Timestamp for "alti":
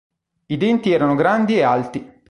1.61-2.11